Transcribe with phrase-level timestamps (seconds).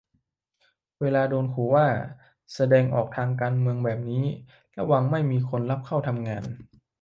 [1.01, 1.87] เวลาโดนขู่ว่า
[2.53, 3.07] แสดงออก
[3.41, 4.23] การเมืองแบบนี้
[4.77, 6.43] ระวังไม่มีคนรับเข้าทำงาน